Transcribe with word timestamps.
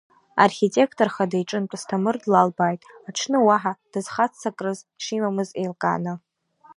Архитектор 0.45 1.07
хада 1.15 1.37
иҿынтә 1.41 1.73
Асҭамыр 1.75 2.15
длалбааит, 2.21 2.81
аҽны 3.07 3.37
уаҳа 3.45 3.73
дызхаццакрыз 3.91 4.79
шимамыз 5.03 5.49
еилкааны. 5.61 6.13